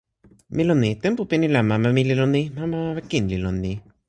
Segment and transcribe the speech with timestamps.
[0.55, 0.91] mi lon ni.
[1.03, 2.43] tenpo pini la mama mi li lon ni.
[2.57, 3.71] mama mama kin li lon ni.